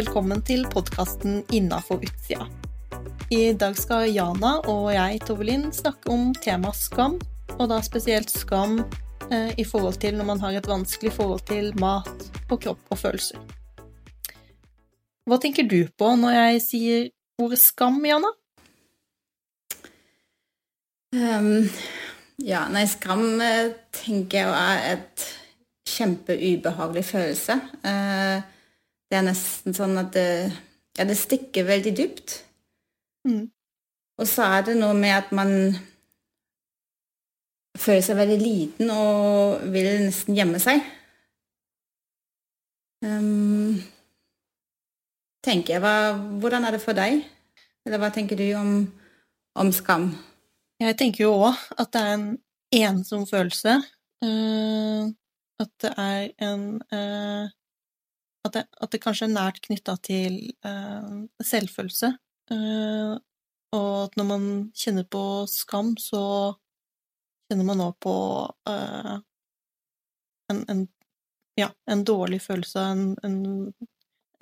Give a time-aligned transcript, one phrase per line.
[0.00, 2.46] velkommen til podkasten Innafor utsida.
[3.28, 7.18] I dag skal Jana og jeg, Tovelin, snakke om temaet skam,
[7.58, 8.78] og da spesielt skam
[9.28, 13.00] eh, i forhold til når man har et vanskelig forhold til mat og kropp og
[13.02, 13.42] følelser.
[15.28, 17.10] Hva tenker du på når jeg sier
[17.42, 18.30] ordet skam, Jana?
[21.12, 21.68] Um,
[22.40, 25.26] ja, nei, skam eh, tenker jeg er et
[25.92, 27.58] kjempeubehagelig følelse.
[27.84, 28.59] Uh,
[29.10, 30.28] det er nesten sånn at det,
[30.98, 32.36] ja, det stikker veldig dypt.
[33.26, 33.48] Mm.
[34.20, 35.50] Og så er det noe med at man
[37.80, 40.82] føler seg veldig liten og vil nesten gjemme seg.
[43.00, 43.80] Um,
[45.44, 47.22] tenker jeg, hva, Hvordan er det for deg?
[47.86, 48.74] Eller hva tenker du om,
[49.56, 50.10] om skam?
[50.80, 52.28] Jeg tenker jo òg at det er en
[52.76, 53.80] ensom følelse.
[54.20, 55.08] Uh,
[55.60, 57.48] at det er en uh,
[58.46, 62.14] at, det, at, det, kanskje er nært knytta til uh, selvfølelse.
[63.76, 66.22] og at når man kjenner på skam, så
[67.46, 68.14] kjenner man òg på
[70.50, 70.80] en, en,
[71.60, 72.80] ja, en dårlig følelse,
[73.22, 73.72] en,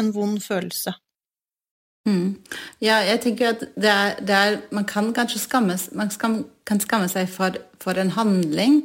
[0.01, 0.95] en vond følelse.
[2.09, 2.45] Mm.
[2.81, 6.81] Ja, jeg tenker at det er, det er, man kan kanskje skamme, man skam, kan
[6.81, 8.81] skamme seg for, for, en handling,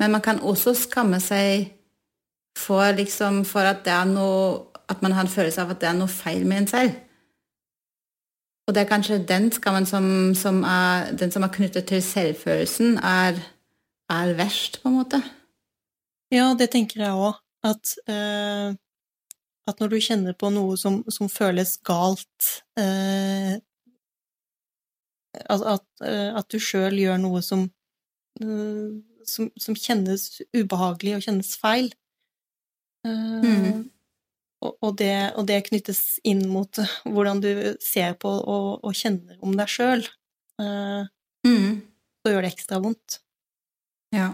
[0.00, 1.70] men man kan også skamme seg
[2.58, 6.10] for, liksom, for at, noe, at man har en følelse av at det er noe
[6.10, 6.98] feil med en selv.
[8.68, 10.04] Og det er kanskje den skammen som,
[10.38, 13.40] som, er, den som er knyttet til selvfølelsen, er,
[14.10, 15.22] er verst, på en måte.
[16.30, 17.40] Ja, det tenker jeg òg.
[17.66, 18.76] At øh,
[19.70, 23.58] at når du kjenner på noe som, som føles galt eh,
[25.34, 27.66] at, at, eh, at, du sjøl gjør noe som,
[28.42, 28.90] eh,
[29.28, 31.99] som, som, kjennes ubehagelig og kjennes feil eh,
[33.06, 33.84] mm.
[34.64, 37.52] og, og, det, og, det, knyttes inn mot hvordan du
[37.82, 40.04] ser på og, og kjenner om deg sjøl,
[40.62, 41.08] eh,
[41.46, 41.70] mm.
[42.20, 43.20] så gjør det ekstra vondt.
[44.16, 44.32] Ja.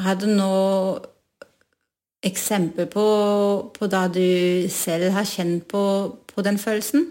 [0.00, 1.00] Er det noe
[2.26, 3.06] eksempel på,
[3.76, 5.82] på da du selv har kjent på,
[6.28, 7.06] på den følelsen?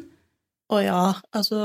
[0.70, 1.60] Å ja, altså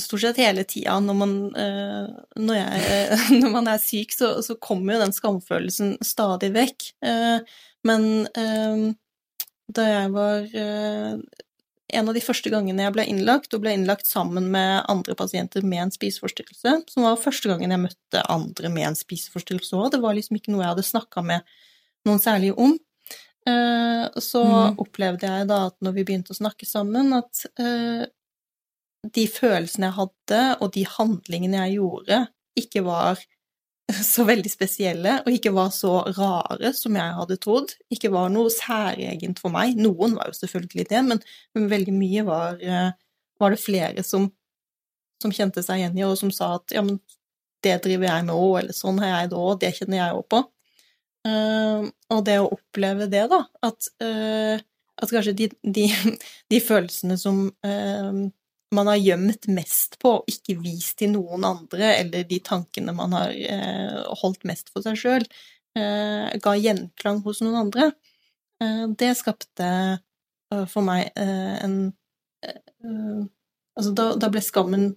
[0.00, 2.06] stort sett hele tida når man, eh,
[2.40, 2.62] når,
[3.40, 6.88] når man er syk, så, så, kommer jo den skamfølelsen stadig vekk.
[7.06, 8.88] Eh, men eh,
[9.68, 10.48] da jeg var
[11.88, 15.64] En av de første gangene jeg ble innlagt, og ble innlagt sammen med andre pasienter
[15.64, 20.02] med en spiseforstyrrelse, som var første gangen jeg møtte andre med en spiseforstyrrelse òg, det
[20.02, 21.54] var liksom ikke noe jeg hadde snakka med
[22.04, 22.74] noen særlig om.
[24.20, 24.76] Så mm.
[24.84, 27.46] opplevde jeg da at når vi begynte å snakke sammen, at
[29.06, 32.22] de følelsene jeg hadde, og de handlingene jeg gjorde,
[32.58, 33.20] ikke var
[33.88, 37.72] så veldig spesielle, og ikke var så rare som jeg hadde trodd.
[37.94, 39.78] Ikke var noe særegent for meg.
[39.80, 41.22] Noen var jo selvfølgelig det, men,
[41.56, 42.90] men veldig mye var, eh,
[43.40, 44.28] var det flere som,
[45.22, 47.00] som, kjente seg igjen i, og som sa at ja, men
[47.64, 50.26] det driver jeg med òg, eller sånn har jeg det òg, det kjenner jeg òg
[50.34, 50.44] på.
[51.26, 54.60] Uh, og det å oppleve det, da, at, uh,
[55.02, 55.88] at kanskje de, de,
[56.52, 58.20] de, følelsene som uh,
[58.74, 63.16] man har gjemt mest på og ikke vist til noen andre, eller de tankene man
[63.16, 63.32] har
[64.20, 65.24] holdt mest for seg sjøl,
[65.74, 67.86] ga gjenklang hos noen andre,
[68.98, 69.70] det skapte
[70.68, 71.92] for meg en
[73.78, 74.88] Altså, da, ble skammen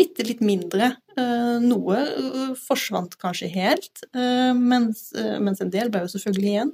[0.00, 0.94] bitte litt mindre.
[1.18, 6.72] Eh, noe eh, forsvant kanskje helt, eh, mens, en del ble jo selvfølgelig igjen.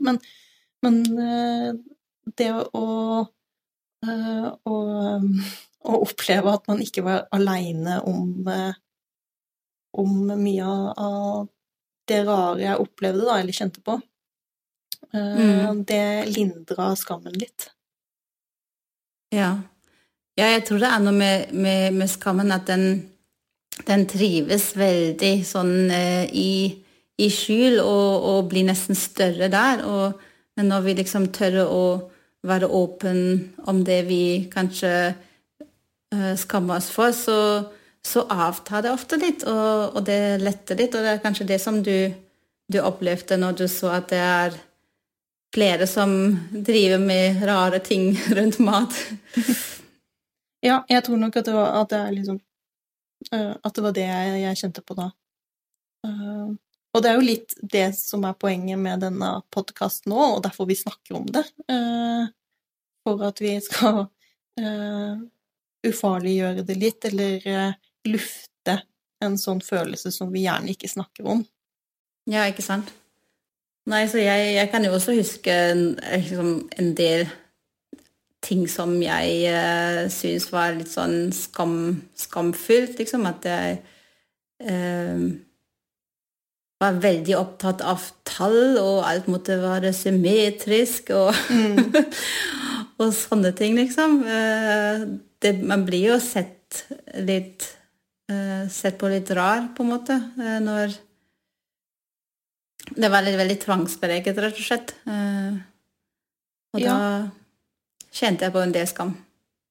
[0.86, 1.00] Men
[2.38, 2.84] det å,
[4.70, 4.76] å,
[5.88, 8.50] å, oppleve at man ikke var aleine om,
[9.98, 11.48] om mye av
[12.08, 13.98] det rare jeg opplevde, da, eller kjente på,
[15.12, 15.82] mm.
[15.88, 17.68] det lindra skammen litt.
[19.34, 19.50] Ja.
[20.38, 20.52] ja.
[20.54, 22.90] jeg tror det er noe med, med, med skammen at den
[23.86, 26.52] den trives veldig sånn eh, i,
[27.18, 29.84] i, skjul og, og, blir nesten større der.
[29.86, 30.18] Og,
[30.58, 31.84] men når vi liksom tør å
[32.48, 33.20] være åpen
[33.68, 34.22] om det vi
[34.52, 35.24] kanskje eh,
[36.40, 37.38] skammer oss for, så,
[38.00, 40.94] så, avtar det ofte litt, og, og, det letter litt.
[40.96, 42.08] Og det er kanskje det som du,
[42.72, 44.56] du opplevde når du så at det er
[45.54, 46.10] flere som
[46.52, 48.96] driver med rare ting rundt mat.
[50.68, 52.40] ja, jeg tror nok at det, var, at det er liksom
[53.34, 55.08] Uh, at det var det jeg, jeg kjente på da.
[56.06, 56.54] Uh,
[56.94, 60.68] og det er jo litt det som er poenget med denne podkasten nå, og derfor
[60.70, 61.44] vi snakker om det.
[61.70, 62.30] Uh,
[63.02, 64.06] for at vi skal
[65.88, 67.74] ufarliggjøre det litt, eller
[68.08, 68.78] lufte
[69.24, 71.42] en sånn følelse som vi gjerne ikke snakker om.
[72.28, 72.92] Ja, ikke sant.
[73.88, 77.28] Nei, så jeg, jeg kan jo også huske liksom, en del
[78.44, 81.76] ting som jeg uh, syns var litt sånn skam,
[82.18, 83.24] skamfullt, liksom.
[83.28, 83.78] At jeg
[84.68, 85.24] uh,
[86.78, 91.96] var veldig opptatt av tall, og alt måtte være symmetrisk, og, mm.
[93.00, 94.20] og sånne ting, liksom.
[94.28, 95.08] Uh,
[95.42, 97.74] det, man blir jo sett litt
[98.68, 100.14] Sett på litt rar, på en måte,
[100.60, 100.90] når
[102.90, 104.92] Det var litt veldig tvangspreget, rett og slett.
[105.08, 106.92] og Ja.
[106.92, 106.98] da
[108.12, 109.14] kjente jeg på en del skam.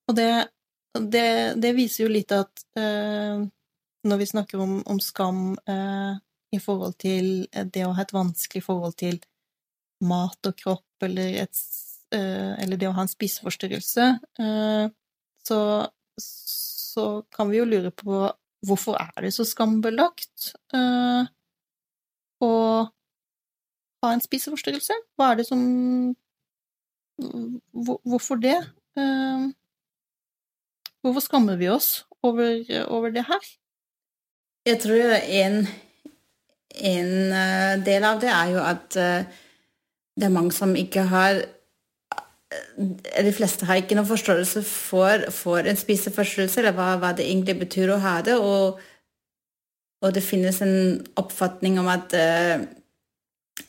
[0.10, 0.32] Og det,
[0.98, 1.28] det,
[1.62, 3.46] det viser jo litt at eh,
[4.08, 6.18] når vi snakker om, om skam eh,
[6.56, 9.20] i forhold til det å ha et vanskelig forhold til
[10.08, 11.62] mat og kropp, eller, et,
[12.16, 14.08] eh, eller det å ha en spiseforstyrrelse,
[14.40, 14.88] eh,
[15.48, 15.60] så,
[16.20, 18.28] så kan vi jo lure på
[18.68, 21.28] hvorfor er det så skambelagt uh,
[22.44, 22.52] å
[24.04, 24.98] ha en spiseforstyrrelse?
[25.18, 25.62] Hva er det som
[27.18, 28.60] Hvorfor det?
[28.94, 29.50] Uh,
[31.02, 32.62] hvorfor skammer vi oss over,
[32.94, 33.48] over, det her?
[34.70, 35.58] Jeg tror en,
[36.78, 39.00] en uh, del av det er jo at
[40.18, 41.42] det er mange som ikke har
[42.78, 47.58] De fleste har ikke noen forståelse for, for en spiseforstyrrelse, eller hva, hva, det egentlig
[47.66, 48.38] betyr å ha det.
[48.40, 48.80] Og,
[50.04, 50.78] og det finnes en
[51.20, 52.16] oppfatning om at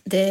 [0.09, 0.29] det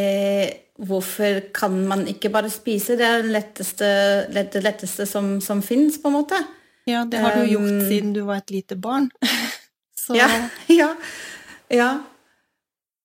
[0.78, 2.96] hvorfor kan man ikke bare spise?
[2.98, 3.88] Det er det letteste,
[4.32, 6.38] det letteste som, som finnes, på en måte.
[6.88, 9.10] Ja, det har du gjort um, siden du var et lite barn.
[10.20, 10.28] ja,
[10.72, 10.94] ja,
[11.70, 11.90] ja.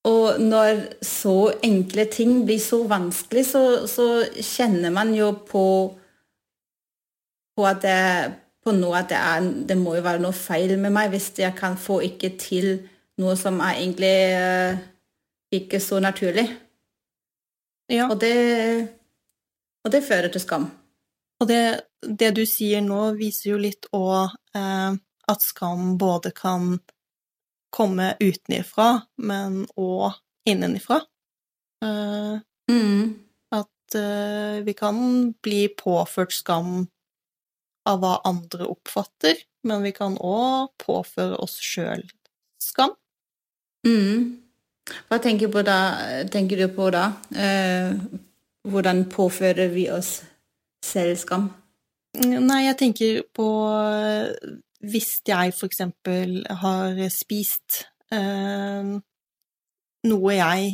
[0.04, 5.68] Og når så enkle ting blir så vanskelig, så, så kjenner man jo på,
[7.56, 8.00] på at det,
[8.64, 11.80] på at det, er, det må jo være noe feil med meg hvis jeg kan
[11.80, 12.74] få ikke til
[13.22, 14.84] noe som er egentlig uh,
[15.56, 16.50] ikke så naturlig.
[17.92, 18.10] Ja.
[18.10, 18.90] Og, det,
[19.86, 20.68] og, det, fører til skam.
[21.40, 21.64] Og det,
[22.04, 24.96] det du sier nå, viser jo litt òg eh,
[25.30, 26.78] at skam både kan
[27.74, 30.14] komme utenifra, men òg
[30.50, 31.02] innenifra.
[31.84, 32.40] Uh,
[32.72, 33.14] mm.
[33.54, 34.98] At uh, vi kan
[35.44, 36.86] bli påført skam
[37.90, 42.06] av hva andre oppfatter, men vi kan òg påføre oss sjøl
[42.62, 42.96] skam.
[43.88, 44.40] Mm.
[45.10, 45.80] Hva tenker, da,
[46.32, 47.10] tenker, du på da?
[47.36, 47.96] Uh,
[48.68, 50.22] hvordan påfører vi oss
[50.84, 51.50] selv skam?
[52.24, 53.48] Nei, jeg tenker på
[54.84, 57.84] hvis jeg for eksempel har spist
[58.14, 58.94] eh,
[60.04, 60.74] noe jeg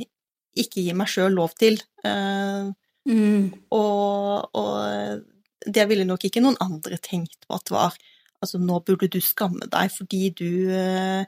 [0.60, 2.70] ikke gir meg sjøl lov til, eh,
[3.10, 3.44] mm.
[3.78, 5.28] og, og,
[5.60, 8.00] det ville nok ikke noen andre tenkt på at var
[8.40, 11.26] Altså, nå burde du skamme deg fordi du eh,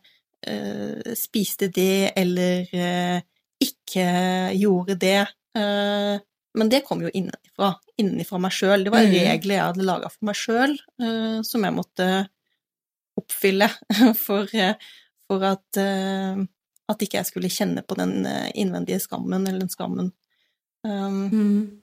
[1.20, 3.18] spiste det eller uh,
[3.60, 4.06] ikke
[4.56, 5.26] gjorde det.
[5.52, 6.16] Uh,
[6.56, 8.86] men det kom jo innenfra, innenfra meg sjøl.
[8.88, 9.12] Det var mm.
[9.28, 10.78] regler jeg hadde laga for meg sjøl,
[11.44, 12.08] som jeg måtte
[13.20, 13.68] oppfylle
[14.26, 14.48] for,
[15.28, 18.26] for at, at ikke jeg skulle kjenne på den
[18.56, 20.12] innvendige skammen, eller den skammen.
[20.88, 21.82] Um, mm.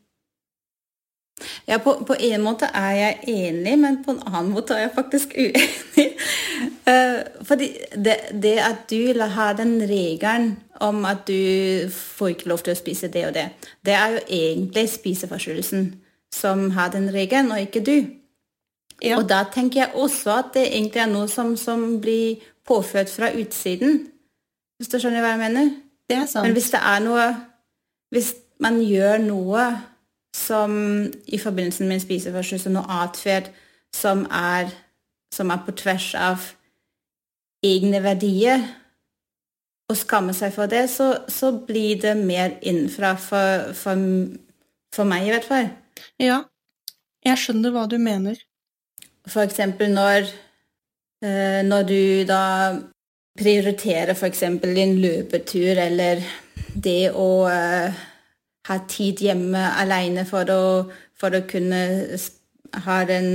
[1.67, 4.95] Ja, på, på, en måte er jeg enig, men på en annen måte er jeg
[4.97, 6.07] faktisk uenig.
[6.89, 12.65] uh, fordi det, det, at du har den regelen om at du får ikke lov
[12.65, 13.49] til å spise det og det,
[13.87, 15.89] det er jo egentlig spiseforstyrrelsen
[16.35, 17.97] som har den regelen, og ikke du.
[19.05, 19.19] Ja.
[19.19, 23.31] Og da tenker jeg også at det egentlig er noe som, som blir påført fra
[23.35, 24.09] utsiden.
[24.79, 25.71] Hvis du skjønner hva jeg mener?
[26.09, 26.47] Det er sant.
[26.47, 27.29] Men hvis det er noe
[28.09, 28.33] Hvis
[28.65, 29.65] man gjør noe
[30.33, 30.73] som
[31.27, 33.51] i forbindelse med en spiseforstyrrelse, noe atferd
[33.95, 34.25] som
[35.35, 36.47] som er på tvers av
[37.65, 38.65] egne verdier,
[39.89, 44.03] og skammer seg for det, så, så blir det mer innenfra for, for,
[44.95, 45.71] for, meg, i hvert fall.
[46.21, 46.43] Ja,
[47.25, 48.37] jeg skjønner hva du mener.
[49.29, 50.31] Eksempel når,
[51.25, 52.45] eh, når du da
[53.39, 56.23] prioriterer for eksempel en løpetur eller
[56.75, 58.01] det å uh,
[58.69, 60.63] ha tid hjemme alene for å,
[61.19, 61.81] for å kunne
[62.85, 63.31] ha en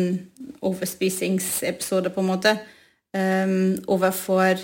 [0.64, 2.54] overspisingsepisode, på en måte,
[3.16, 4.60] um, overfor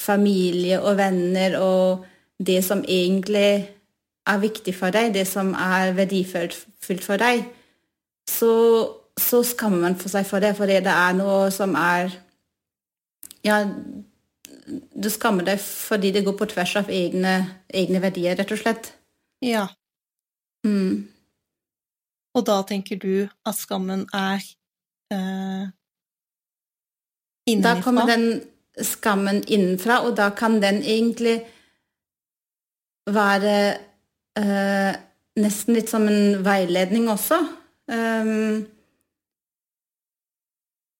[0.00, 2.06] familie og venner og
[2.40, 3.68] det som egentlig
[4.26, 7.44] er viktig for deg, det som er verdifullt for deg,
[8.28, 8.52] så,
[9.20, 12.12] så skammer man for seg for det, fordi det er noe som er
[13.46, 17.34] Ja, du skammer deg fordi det går på tvers av egne,
[17.72, 18.92] egne verdier, rett og slett.
[19.44, 19.66] Ja.
[20.66, 21.08] Mm.
[22.36, 24.44] Og da tenker du at skammen er
[25.10, 25.70] eh,
[27.48, 27.74] innenfra?
[27.74, 28.26] Da kommer den
[28.86, 31.40] skammen innenfra, og da kan den egentlig
[33.10, 33.56] være
[34.38, 34.92] eh,
[35.40, 37.40] nesten litt som en veiledning også.
[37.90, 38.68] Um,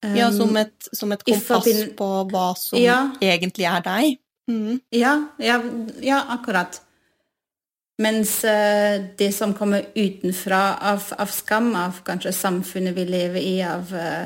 [0.01, 1.67] Um, ja, som et, som et kompass
[1.97, 3.11] på hva som ja.
[3.21, 4.21] egentlig er deg.
[4.49, 4.79] Mm.
[4.97, 5.59] Ja, ja,
[6.01, 6.81] ja, akkurat.
[8.01, 13.59] Mens uh, det som kommer utenfra av, av, skam, av kanskje samfunnet vi lever i,
[13.63, 14.25] av uh,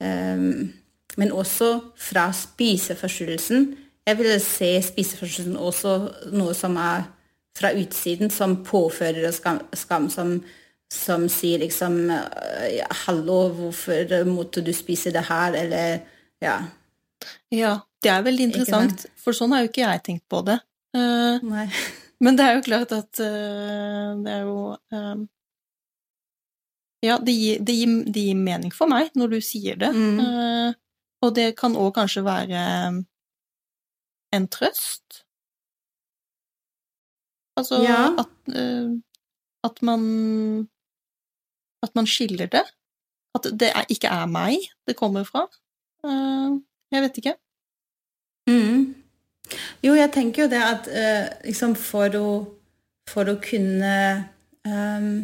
[0.00, 0.72] um,
[1.20, 3.66] Men også fra spiseforstyrrelsen.
[4.08, 5.96] Jeg vil se spiseforstyrrelsen også
[6.32, 7.04] noe som er
[7.52, 10.38] fra utsiden, som påfører skam, skam som
[10.92, 16.02] som sier liksom ja, 'Hallo, hvorfor måtte du spise det her?' eller
[16.42, 16.58] ja.
[17.52, 20.58] Ja, det er veldig interessant, for sånn har jo ikke jeg tenkt på det.
[20.96, 21.38] Uh,
[22.24, 24.56] men det er jo klart at uh, det er jo
[24.92, 25.22] um,
[27.02, 29.90] Ja, det gir, det, gir, det gir, mening for meg når du sier det.
[29.94, 30.20] Mm.
[30.20, 30.74] Uh,
[31.22, 32.60] og det kan òg kanskje være
[34.32, 35.22] en trøst.
[37.58, 38.06] Altså ja.
[38.18, 38.54] at,
[39.68, 40.04] at man
[41.82, 42.64] at man skiller det.
[43.34, 45.46] At det er, ikke er meg det kommer fra.
[46.04, 46.60] Uh,
[46.92, 47.36] jeg vet ikke.
[48.50, 48.94] Mm.
[49.84, 52.26] Jo, jeg tenker jo det at uh, liksom for å,
[53.10, 53.94] for å kunne
[54.66, 55.14] um,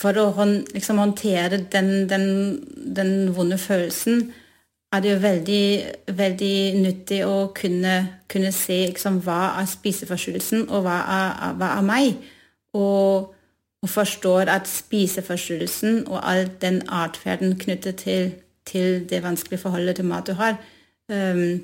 [0.00, 2.26] For å hånd, liksom håndtere den, den,
[2.96, 4.32] den, vonde følelsen
[4.92, 5.66] er det jo veldig,
[6.18, 7.94] veldig nyttig å kunne,
[8.30, 12.26] kunne se liksom, hva er spiseforstyrrelsen, og hva er, hva er meg.
[12.78, 13.33] Og
[13.84, 18.32] og forstår at spiseforstyrrelsen og all den atferden knyttet til,
[18.64, 20.56] til, det vanskelige forholdet til mat du har,
[21.12, 21.60] um,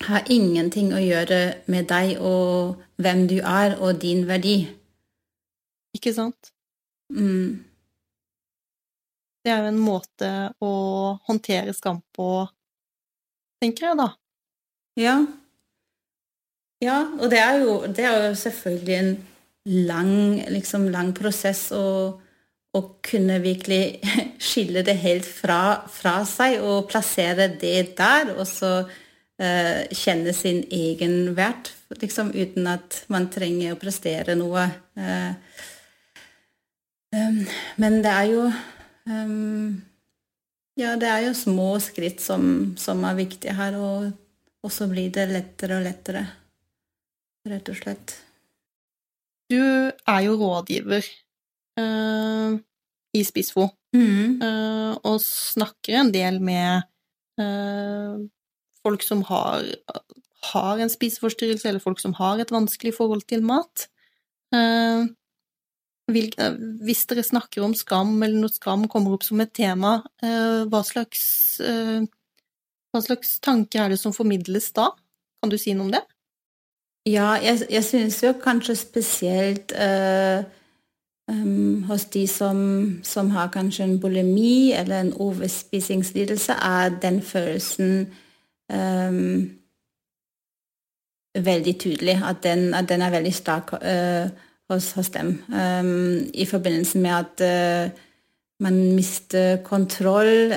[0.00, 1.38] har ingenting å gjøre
[1.70, 4.56] med deg og hvem du er og din verdi.
[5.94, 6.50] Ikke sant?
[7.14, 7.62] Mm.
[9.46, 10.74] Det er jo en måte å
[11.30, 12.30] håndtere skam på,
[13.62, 14.12] tenker jeg da.
[14.98, 15.18] Ja.
[16.82, 19.20] Ja, og det er jo, det er jo selvfølgelig en
[19.64, 21.86] lang, liksom, lang prosess å,
[22.74, 24.00] å, kunne virkelig
[24.42, 30.64] skille det helt fra, fra, seg og plassere det der, og så uh, kjenne sin
[30.72, 34.66] egen vert, liksom, uten at man trenger å prestere noe.
[34.98, 35.30] Uh,
[37.14, 37.40] um,
[37.82, 38.50] men det er jo
[39.06, 39.80] um,
[40.80, 44.10] Ja, det er jo små skritt som, som er viktige her, og,
[44.64, 46.26] og så blir det lettere og lettere,
[47.46, 48.14] rett og slett.
[49.50, 51.06] Du er jo rådgiver
[51.80, 52.58] uh,
[53.12, 54.40] i Spissfo, mm.
[54.42, 56.86] uh, og snakker en del med
[57.40, 58.22] uh,
[58.82, 59.66] folk som har,
[60.52, 63.88] har, en spiseforstyrrelse, eller folk som har et vanskelig forhold til mat.
[66.12, 66.32] Vil,
[66.84, 71.22] hvis dere snakker om skam, eller når skam kommer opp som et tema, hva slags,
[71.62, 74.90] hva slags tanker er det som formidles da?
[75.40, 76.02] Kan du si noe om det?
[77.06, 80.44] Ja, jeg, jeg syns jo kanskje spesielt uh,
[81.30, 88.06] um, hos de som, som, har kanskje en bulimi eller en overspisingslidelse, er den følelsen
[88.72, 89.50] um,
[91.34, 92.20] veldig tydelig.
[92.24, 94.30] At den, at den, er veldig sterk uh,
[94.70, 95.42] hos, hos, dem.
[95.50, 97.98] Um, I forbindelse med at uh,
[98.60, 100.52] man mister kontroll.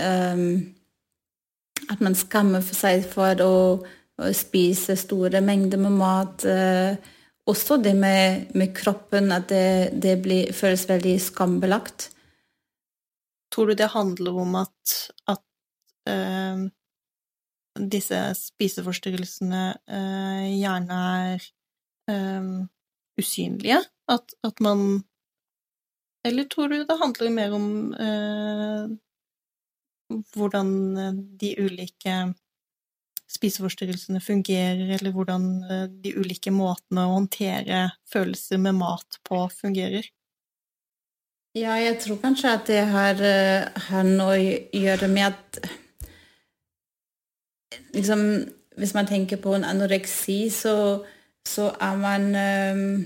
[1.89, 3.85] at man skammer for seg for å
[4.33, 6.45] spise store mengder med mat.
[6.45, 6.97] Eh,
[7.45, 12.09] også det med, med kroppen, at det, det blir, føles veldig skambelagt.
[13.53, 14.93] Tror du det handler om at,
[15.27, 15.43] at
[16.09, 16.65] øh,
[17.91, 21.43] disse spiseforstyrrelsene øh, gjerne er
[22.09, 22.65] øh,
[23.19, 23.83] usynlige?
[24.09, 25.03] At, at, man
[26.25, 27.67] Eller tror du det handler mer om
[30.33, 30.67] hvordan
[31.41, 32.33] de ulike
[33.31, 40.07] spiseforstyrrelsene fungerer, eller hvordan eh, de ulike måtene å håndtere følelser med mat på fungerer?
[41.55, 45.59] Ja, jeg tror kanskje at det har, eh, har noe å gjøre med at
[47.95, 51.05] liksom, Hvis man tenker på en anoreksi, så,
[51.47, 53.05] så er man um,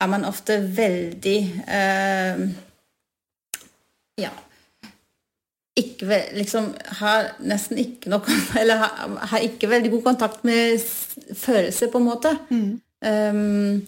[0.00, 1.40] er man ofte veldig
[4.22, 4.30] Ja
[5.76, 10.78] ikke liksom har nesten ikke noe Eller har, har, ikke veldig god kontakt med
[11.34, 12.36] følelser, på en måte.
[12.50, 12.80] Mm.
[13.04, 13.82] Um,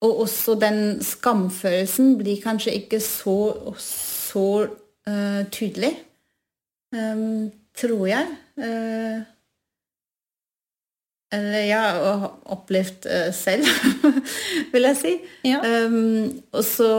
[0.00, 4.66] og også den skamfølelsen blir kanskje ikke så, så
[5.08, 5.92] uh, tydelig,
[6.92, 8.26] um, tror jeg.
[8.56, 9.24] Uh,
[11.36, 11.82] eller ja,
[12.44, 13.66] opplevd uh, selv,
[14.72, 15.14] vil jeg si.
[15.44, 15.86] Ja.
[15.86, 16.90] Um, og så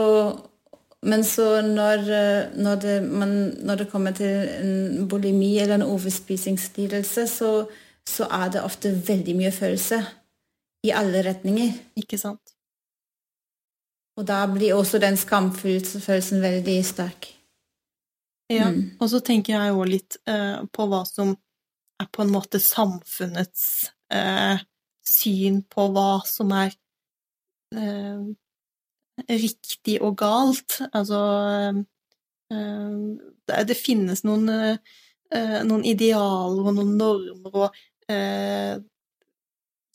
[1.06, 5.86] men så når, eh, når, det, man, når, det, kommer til en bulimi eller en
[5.86, 7.50] overspisingslidelse, så,
[8.08, 10.00] så, er det ofte veldig mye følelse
[10.86, 11.72] i alle retninger.
[11.96, 12.54] Ikke sant?
[14.18, 17.34] Og da blir også den skamfølelsen veldig sterk.
[18.50, 18.96] Ja, Mm.
[19.00, 21.34] og så tenker jeg jo litt uh, på hva som
[22.00, 24.56] er på en måte samfunnets uh,
[25.04, 26.72] syn på hva som er
[27.76, 28.20] eh,
[29.28, 30.78] riktig og galt.
[30.92, 31.20] Altså
[32.52, 32.92] eh,
[33.48, 38.78] det, det finnes noen, eh, noen idealer og noen normer og eh,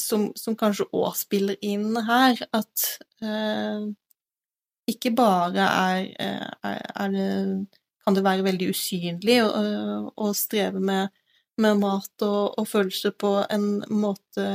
[0.04, 2.88] som, som kanskje òg spiller inn her, at
[3.24, 3.86] eh,
[4.92, 7.30] ikke bare er, eh, er, er det
[8.04, 11.14] kan det være veldig usynlig å streve med,
[11.62, 14.48] med mat og, og, følelser på en måte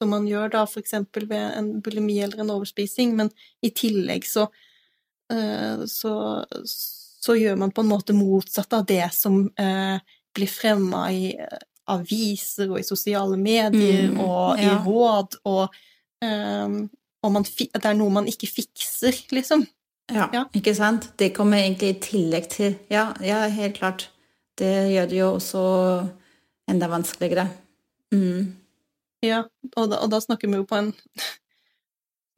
[0.00, 3.28] som man gjør da eksempel ved en bulimi eller en overspising, men
[3.62, 4.46] i tillegg så,
[5.86, 6.12] så,
[7.20, 10.00] så gjør man på en måte motsatt av det som eh,
[10.34, 11.34] blir fremma i
[11.90, 14.78] aviser og i sosiale medier Mm, og i ja.
[14.86, 15.74] råd, og,
[16.24, 16.78] eh,
[17.22, 19.66] og man, det er noe man ikke fikser, liksom.
[20.10, 20.44] Ja, Ja.
[20.54, 21.12] ikke sant?
[21.18, 24.08] Det kommer egentlig i tillegg til Ja, ja helt klart.
[24.58, 25.60] Det gjør det jo også
[26.68, 27.48] enda vanskeligere.
[28.12, 28.56] Mm.
[29.24, 29.44] Ja,
[29.76, 30.92] og da, og da snakker vi jo på en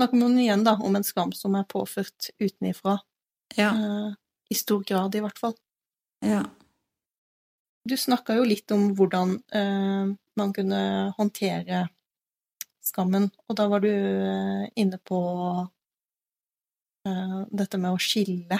[0.00, 2.98] Snakker vi igjen da om en skam som er påført utenifra,
[3.54, 3.70] Ja.
[3.70, 4.14] Uh,
[4.50, 5.54] i stor grad i hvert fall.
[6.24, 6.42] ja.
[7.88, 11.88] Du snakka jo litt om hvordan uh, man kunne håndtere
[12.82, 15.20] skammen, og da var du uh, inne på
[17.02, 18.58] dette med å skille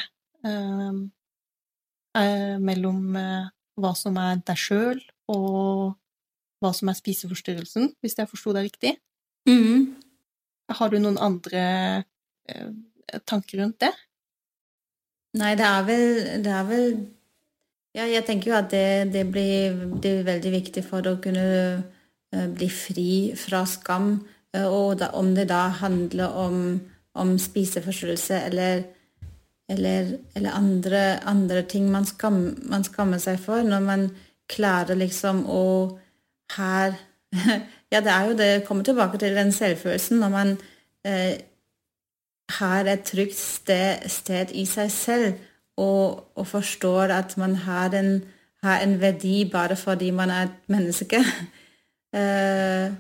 [2.59, 4.99] mellom hva som er deg sjøl,
[5.31, 5.93] og
[6.62, 8.95] hva som er spiseforstyrrelsen, hvis jeg forsto det riktig.
[9.49, 9.92] Mm.
[10.73, 11.62] Har du noen andre
[12.49, 12.71] eh,
[13.28, 13.90] tanker rundt det?
[15.40, 16.07] Nei, det er vel,
[16.45, 16.87] det er vel
[17.92, 21.45] Ja, jeg tenker jo at det, det, blir, det blir veldig viktig for å kunne
[22.33, 24.14] eh, bli fri fra skam.
[24.57, 26.57] eh, Og da, om det da handler om,
[27.20, 28.87] om spiseforstyrrelse eller,
[29.68, 34.07] eller, eller andre, andre ting man, skam, man skammer seg for, når man
[34.53, 35.62] klarer liksom å
[36.57, 36.99] her
[37.93, 40.53] Ja, det er jo det kommer tilbake til den selvfølelsen når man
[41.05, 41.41] eh,
[42.59, 45.35] har et trygt sted, sted i seg selv
[45.77, 48.23] og, og forstår at man har en,
[48.62, 51.25] har en verdi bare fordi man er et menneske.
[52.12, 52.93] Eh,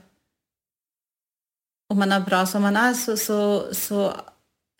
[1.90, 4.12] om man er bra som man er, så, så, så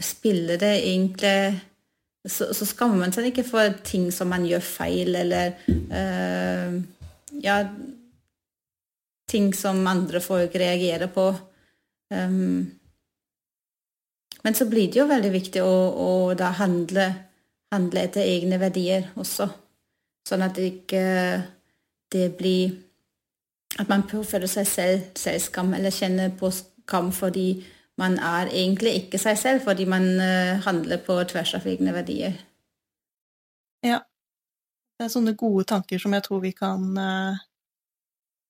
[0.01, 1.61] spiller det egentlig
[2.29, 6.79] så, så skammer man seg ikke for ting som man gjør feil, eller eh,
[7.45, 7.59] ja
[9.33, 11.31] ting som andre folk reagerer på.
[12.13, 12.71] Um,
[14.43, 15.75] men så blir det jo veldig viktig å,
[16.07, 17.09] å da handle,
[17.73, 19.49] handle etter egne verdier også.
[20.29, 21.05] Sånn at det ikke
[22.13, 22.75] det blir
[23.81, 27.63] At man påfører seg selv selvskam, eller kjenner på skam fordi
[27.97, 32.35] man er egentlig ikke seg selv, fordi man uh, handler på tvers av egne verdier.
[33.81, 34.03] Ja.
[34.99, 37.41] Det er sånne gode tanker som jeg tror vi kan eh,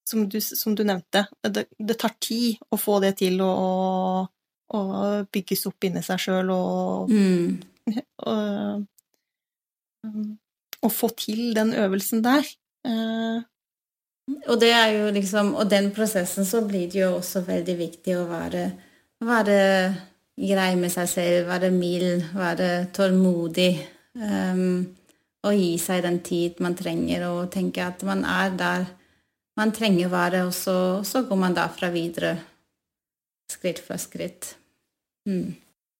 [0.08, 3.52] Som du, som du nevnte, det, det tar tid å få det til å,
[4.74, 4.80] å
[5.32, 7.60] bygges opp inni seg sjøl og, Mm.
[8.30, 8.86] og
[10.02, 10.22] og,
[10.82, 12.46] Å få til den øvelsen der.
[12.86, 13.42] Eh,
[14.50, 18.16] Og det er jo liksom, og den prosessen så blir det jo også veldig viktig
[18.18, 18.64] å være,
[19.22, 19.58] være
[20.38, 23.72] grei med seg selv, være mild, være tålmodig.
[24.14, 24.86] Um,
[25.42, 28.84] og gi seg den tid man trenger, og tenke at man er der
[29.58, 32.36] man trenger være, og så, så går man derfra videre,
[33.52, 34.54] skritt for skritt.
[35.28, 35.52] Mm.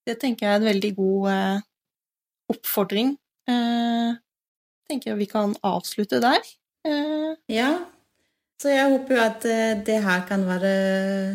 [0.07, 1.65] Det tenker jeg er en veldig god eh,
[2.55, 3.13] oppfordring.
[3.49, 4.15] Eh,
[4.89, 6.41] tenker jeg vi kan avslutte der.
[6.89, 7.85] Eh, Ja,
[8.63, 10.73] så jeg håper jo at eh, det her kan være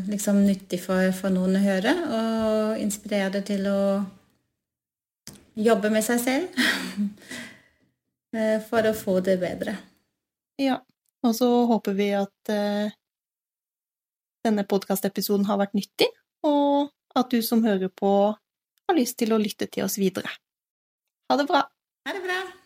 [0.09, 3.79] liksom nyttig for, for noen å høre, og inspirere til å
[5.57, 6.59] jobbe med seg selv
[8.37, 9.77] eh, for å få det bedre.
[10.61, 10.81] ja.
[11.27, 12.93] Og så håper vi at eh,
[14.47, 16.07] denne podkastepisoden har vært nyttig,
[16.47, 18.13] og at du som hører på,
[18.87, 20.31] har lyst til å lytte til oss videre.
[21.27, 21.65] Ha det bra!
[22.07, 22.56] Ha det bra!